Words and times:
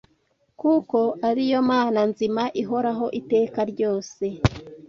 kuko 0.59 0.99
ari 1.29 1.43
yo 1.51 1.61
Mana 1.69 1.99
nzima 2.11 2.43
ihoraho 2.61 3.05
iteka 3.19 3.59
ryose 3.71 4.25